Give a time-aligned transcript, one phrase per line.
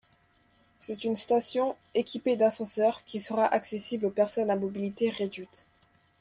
[0.79, 5.67] C'est une station, équipée d'ascenseurs, qui sera accessible aux personnes à mobilité réduite.